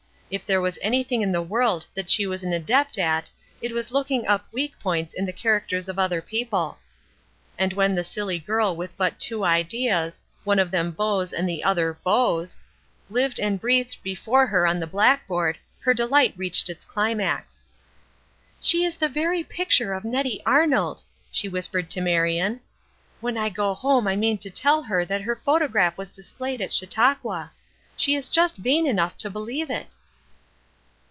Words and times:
If 0.33 0.45
there 0.45 0.61
was 0.61 0.79
anything 0.81 1.21
in 1.23 1.33
the 1.33 1.41
world 1.41 1.87
that 1.93 2.09
she 2.09 2.25
was 2.25 2.41
an 2.41 2.53
adept 2.53 2.97
at 2.97 3.29
it 3.61 3.73
was 3.73 3.91
looking 3.91 4.25
up 4.25 4.47
weak 4.53 4.79
points 4.79 5.13
in 5.13 5.25
the 5.25 5.33
characters 5.33 5.89
of 5.89 5.99
other 5.99 6.21
people; 6.21 6.77
and 7.57 7.73
when 7.73 7.95
the 7.95 8.03
silly 8.05 8.39
girl 8.39 8.73
with 8.73 8.95
but 8.95 9.19
two 9.19 9.43
ideas 9.43 10.21
one 10.45 10.57
of 10.57 10.71
them 10.71 10.91
bows 10.91 11.33
and 11.33 11.49
the 11.49 11.65
other 11.65 11.99
beaux 12.01 12.45
lived 13.09 13.41
and 13.41 13.59
breathed 13.59 13.97
before 14.03 14.47
her 14.47 14.65
on 14.65 14.79
the 14.79 14.87
blackboard 14.87 15.57
her 15.81 15.93
delight 15.93 16.33
reached 16.37 16.69
its 16.69 16.85
climax. 16.85 17.65
"She 18.61 18.85
is 18.85 18.95
the 18.95 19.09
very 19.09 19.43
picture 19.43 19.91
of 19.93 20.05
Nettie 20.05 20.41
Arnold!" 20.45 21.01
she 21.29 21.49
whispered 21.49 21.89
to 21.89 21.99
Marion. 21.99 22.61
"When 23.19 23.37
I 23.37 23.49
go 23.49 23.73
home 23.73 24.07
I 24.07 24.15
mean 24.15 24.37
to 24.37 24.49
tell 24.49 24.83
her 24.83 25.03
that 25.03 25.23
her 25.23 25.35
photograph 25.35 25.97
was 25.97 26.09
displayed 26.09 26.61
at 26.61 26.71
Chautauqua. 26.71 27.51
She 27.97 28.15
is 28.15 28.29
just 28.29 28.55
vain 28.55 28.87
enough 28.87 29.17
to 29.17 29.29
believe 29.29 29.69
it!" 29.69 29.97